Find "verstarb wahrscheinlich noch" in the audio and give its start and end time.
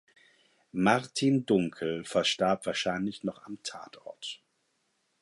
2.03-3.43